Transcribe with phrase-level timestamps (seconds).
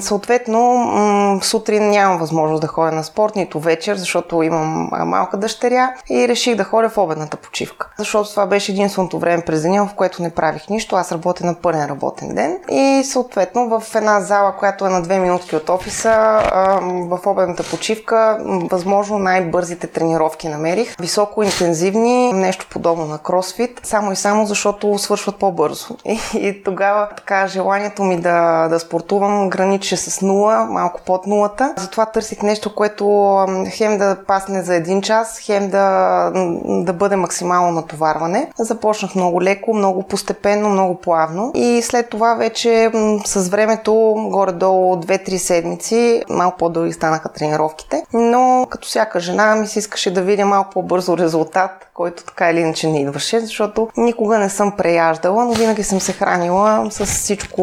[0.00, 6.28] Съответно, сутрин нямам възможност да ходя на спорт, нито вечер, защото имам малка дъщеря и
[6.28, 7.90] реших да ходя в обедната почивка.
[7.98, 10.96] Защото това беше единственото време през деня, в което не правих нищо.
[10.96, 15.18] Аз работя на пълен работен ден и съответно в една зала, която е на две
[15.18, 16.40] минутки от офиса,
[16.82, 18.38] в обедната почивка,
[18.70, 20.96] възможно най-бързите тренировки намерих.
[21.00, 25.96] Високо интензивни, нещо подобно на кросфит, само и само защото свършват по-бързо.
[26.04, 31.74] И, и тогава така желанието ми да, да спортувам граничи с нула, малко под нулата.
[31.76, 33.36] Затова търсих нещо, което
[33.70, 36.30] хем да пасне за един час, хем да,
[36.64, 38.52] да бъде максимално натоварване.
[38.58, 42.90] Започнах много леко, много постепенно, много плавно и след това вече
[43.26, 49.78] с времето, горе-долу 2-3 седмици, малко по-дълги станаха тренировките, но като всяка жена ми се
[49.78, 54.48] искаше да видя малко по-бързо резултат, който така или иначе не идваше, защото никога не
[54.48, 57.62] съм преяждала, но винаги съм се хранила с всичко,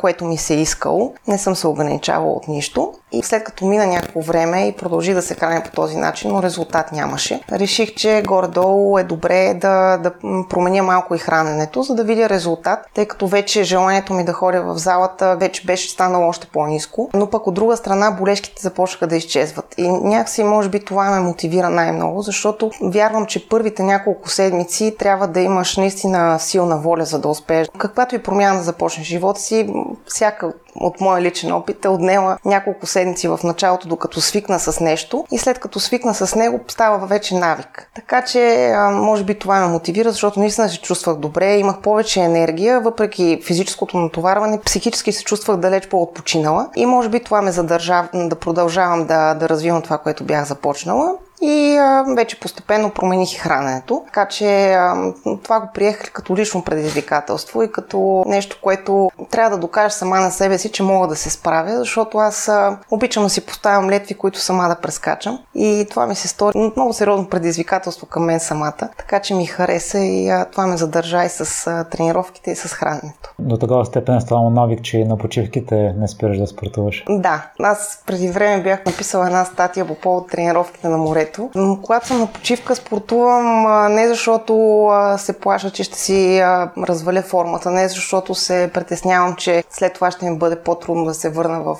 [0.00, 1.14] което ми се е искало.
[1.28, 2.92] Не съм се ограничавала от нищо.
[3.12, 6.42] И след като мина някакво време и продължи да се храня по този начин, но
[6.42, 10.12] резултат нямаше, реших, че горе-долу е добре да, да
[10.48, 14.62] променя малко и храненето, за да видя резултат, тъй като вече желанието ми да ходя
[14.62, 17.10] в залата вече беше станало още по-низко.
[17.14, 19.74] Но пък от друга страна болешките започнаха да изчезват.
[19.78, 25.28] И някакси, може би, това ме мотивира най-много, защото вярвам, че първите няколко седмици трябва
[25.28, 27.68] да имаш наистина силна воля, за да успееш.
[27.78, 29.74] Каквато и промяна започнеш живота си,
[30.06, 35.24] всяка от моя личен опит е отнела няколко седмици в началото, докато свикна с нещо
[35.32, 37.90] и след като свикна с него, става вече навик.
[37.94, 42.80] Така че, може би това ме мотивира, защото наистина се чувствах добре, имах повече енергия,
[42.80, 48.36] въпреки физическото натоварване, психически се чувствах далеч по-отпочинала и може би това ме задържа да
[48.36, 51.14] продължавам да, да развивам това, което бях започнала.
[51.42, 54.02] И а, вече постепенно промених и храненето.
[54.06, 55.12] Така че а,
[55.42, 60.30] това го приех като лично предизвикателство и като нещо, което трябва да докажа сама на
[60.30, 64.14] себе си, че мога да се справя, защото аз а, обичам да си поставям летви,
[64.14, 65.38] които сама да прескачам.
[65.54, 68.88] И това ми се стори много сериозно предизвикателство към мен самата.
[68.98, 72.68] Така че ми хареса и а, това ме задържа и с а, тренировките и с
[72.68, 73.34] храненето.
[73.38, 77.04] До такава степен е станало навик, че на почивките не спираш да спортуваш.
[77.08, 81.78] Да, аз преди време бях написала една статия по повод тренировките на море морето.
[81.82, 84.88] Когато съм на почивка, спортувам не защото
[85.18, 86.40] се плаша, че ще си
[86.78, 91.30] разваля формата, не защото се притеснявам, че след това ще ми бъде по-трудно да се
[91.30, 91.76] върна в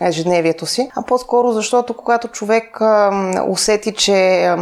[0.00, 2.80] ежедневието си, а по-скоро защото когато човек
[3.48, 4.14] усети, че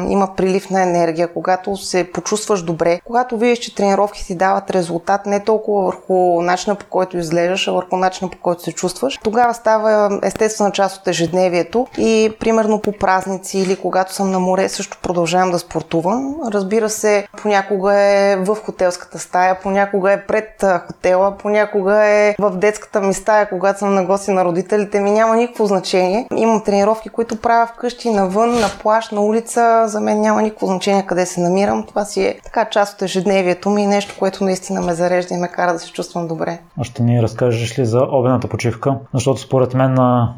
[0.08, 5.26] има прилив на енергия, когато се почувстваш добре, когато видиш, че тренировките ти дават резултат
[5.26, 9.54] не толкова върху начина по който изглеждаш, а върху начина по който се чувстваш, тогава
[9.54, 14.68] става естествена част от ежедневието и примерно по празници или когато когато съм на море,
[14.68, 16.34] също продължавам да спортувам.
[16.52, 23.00] Разбира се, понякога е в хотелската стая, понякога е пред хотела, понякога е в детската
[23.00, 25.10] ми стая, когато съм на гости на родителите ми.
[25.10, 26.28] Няма никакво значение.
[26.36, 29.84] Имам тренировки, които правя вкъщи, навън, на плаш, на улица.
[29.86, 31.86] За мен няма никакво значение къде се намирам.
[31.86, 35.38] Това си е така част от ежедневието ми и нещо, което наистина ме зарежда и
[35.38, 36.58] ме кара да се чувствам добре.
[36.80, 38.96] А ще ни разкажеш ли за обедната почивка?
[39.14, 39.96] Защото според мен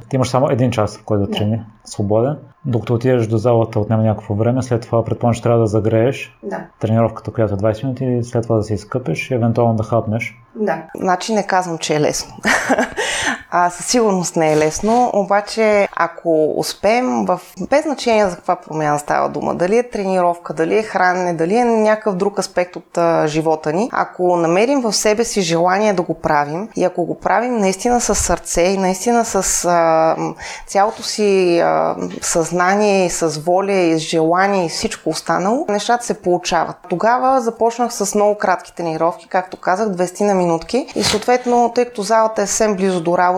[0.09, 2.37] ти имаш само един час, в който да трени, свободен
[2.69, 6.65] докато отидеш до залата отнема някакво време, след това предполагам, че трябва да загрееш да.
[6.81, 10.35] тренировката, която е 20 минути, след това да се изкъпеш и евентуално да хапнеш.
[10.55, 12.35] Да, значи не казвам, че е лесно.
[13.51, 17.41] а, със сигурност не е лесно, обаче ако успеем, в...
[17.71, 21.65] без значение за каква промяна става дума, дали е тренировка, дали е хранене, дали е
[21.65, 26.15] някакъв друг аспект от а, живота ни, ако намерим в себе си желание да го
[26.15, 30.17] правим и ако го правим наистина с сърце и наистина с а,
[30.67, 36.23] цялото си а, съзнание и с воля и с желание и всичко останало, нещата се
[36.23, 36.77] получават.
[36.89, 42.03] Тогава започнах с много кратки тренировки, както казах, 20 на минутки и съответно, тъй като
[42.03, 43.38] залата е съвсем близо до работа,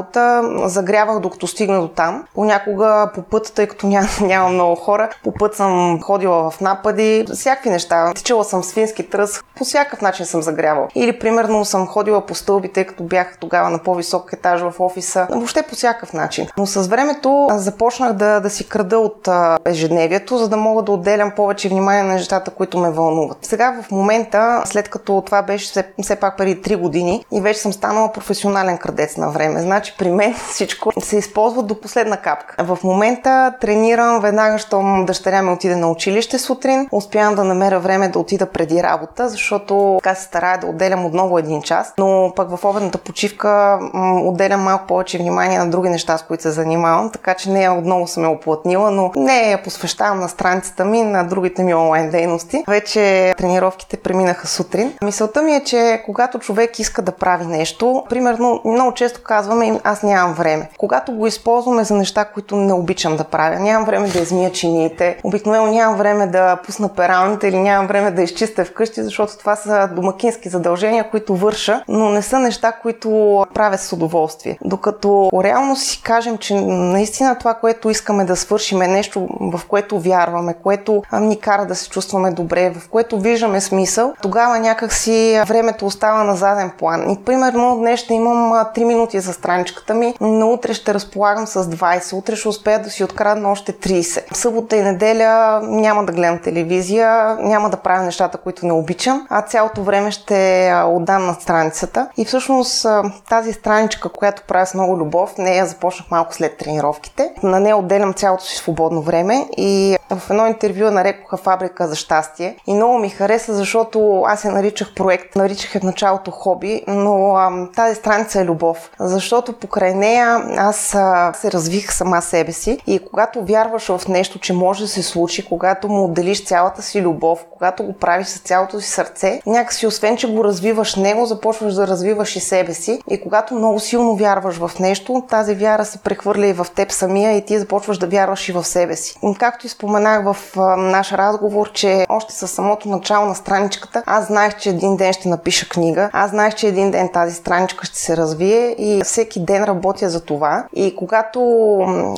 [0.64, 2.24] загрявах докато стигна до там.
[2.34, 7.26] Понякога по път, тъй като няма, няма много хора, по път съм ходила в напади,
[7.34, 8.12] всякакви неща.
[8.14, 10.88] Тичала съм свински тръс, по всякакъв начин съм загрявала.
[10.94, 15.26] Или примерно съм ходила по стълби, тъй като бях тогава на по-висок етаж в офиса.
[15.30, 16.46] Въобще по всякакъв начин.
[16.58, 19.28] Но с времето започнах да, да си крада от
[19.64, 23.38] ежедневието, за да мога да отделям повече внимание на нещата, които ме вълнуват.
[23.42, 27.60] Сега в момента, след като това беше все, все пак преди 3 години и вече
[27.60, 32.64] съм станала професионален крадец на време, значи при мен всичко се използва до последна капка.
[32.64, 36.88] В момента тренирам веднага, щом дъщеря ми отиде на училище сутрин.
[36.92, 41.38] Успявам да намеря време да отида преди работа, защото така се старая да отделям отново
[41.38, 41.94] един час.
[41.98, 46.42] Но пък в обедната почивка м- отделям малко повече внимание на други неща, с които
[46.42, 50.84] се занимавам, така че нея отново съм я оплътнила, но не я посвещавам на страницата
[50.84, 52.64] ми, на другите ми онлайн дейности.
[52.68, 54.92] Вече тренировките преминаха сутрин.
[55.02, 58.04] Мисълта ми е, че когато човек иска да прави нещо.
[58.08, 60.68] Примерно, много често казваме, аз нямам време.
[60.78, 65.18] Когато го използваме за неща, които не обичам да правя, нямам време да измия чиниите,
[65.24, 69.88] обикновено нямам време да пусна пералните или нямам време да изчистя вкъщи, защото това са
[69.96, 73.10] домакински задължения, които върша, но не са неща, които
[73.54, 74.58] правя с удоволствие.
[74.64, 80.00] Докато реално си кажем, че наистина това, което искаме да свършим е нещо, в което
[80.00, 85.86] вярваме, което ни кара да се чувстваме добре, в което виждаме смисъл, тогава някакси времето
[85.86, 87.10] остава на заден план.
[87.10, 89.32] И примерно днес ще имам 3 минути за
[89.70, 93.72] страничката ми, но утре ще разполагам с 20, утре ще успея да си открадна още
[93.72, 94.34] 30.
[94.34, 99.42] Събота и неделя няма да гледам телевизия, няма да правя нещата, които не обичам, а
[99.42, 102.08] цялото време ще отдам на страницата.
[102.16, 102.86] И всъщност
[103.28, 107.32] тази страничка, която правя с много любов, нея започнах малко след тренировките.
[107.42, 112.56] На нея отделям цялото си свободно време и в едно интервю нарекоха фабрика за щастие.
[112.66, 117.34] И много ми хареса, защото аз я наричах проект, наричах я в началото хоби, но
[117.34, 118.90] а, тази страница е любов.
[119.00, 124.38] Защото покрай нея аз а, се развих сама себе си и когато вярваш в нещо,
[124.38, 128.38] че може да се случи, когато му отделиш цялата си любов, когато го правиш с
[128.38, 133.02] цялото си сърце, някакси освен, че го развиваш него, започваш да развиваш и себе си.
[133.10, 137.36] И когато много силно вярваш в нещо, тази вяра се прехвърля и в теб самия
[137.36, 139.18] и ти започваш да вярваш и в себе си.
[139.38, 144.26] Както и споменах в а, наш разговор, че още със самото начало на страничката, аз
[144.26, 147.98] знаех, че един ден ще напиша книга, аз знаех, че един ден тази страничка ще
[147.98, 150.64] се развие и всеки ден работя за това.
[150.74, 151.40] И когато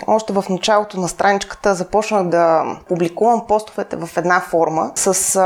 [0.06, 5.40] още в началото на страничката започнах да публикувам постовете в една форма с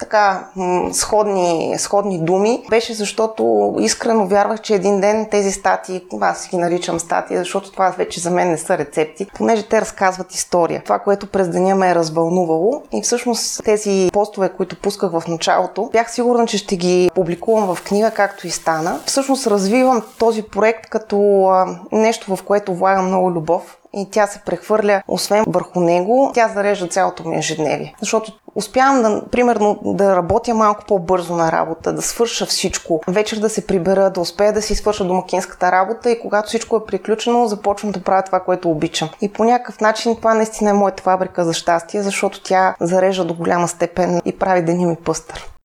[0.00, 0.48] така
[0.92, 7.00] сходни, сходни думи, беше защото искрено вярвах, че един ден тези статии, аз ги наричам
[7.00, 10.82] статии, защото това вече за мен не са рецепти, понеже те разказват история.
[10.84, 15.88] Това, което през деня ме е развълнувало и всъщност тези постове, които пусках в началото,
[15.92, 19.00] бях сигурна, че ще ги публикувам в книга, както и стана.
[19.06, 21.48] Всъщност развивам този проект като
[21.92, 26.88] нещо, в което влагам много любов, и тя се прехвърля, освен върху него, тя зарежда
[26.88, 27.94] цялото ми ежедневие.
[28.00, 33.48] Защото успявам да, примерно, да работя малко по-бързо на работа, да свърша всичко, вечер да
[33.48, 37.92] се прибера, да успея да си свърша домакинската работа и когато всичко е приключено, започвам
[37.92, 39.08] да правя това, което обичам.
[39.20, 43.34] И по някакъв начин това наистина е моята фабрика за щастие, защото тя зарежда до
[43.34, 45.57] голяма степен и прави деня ми пъстър.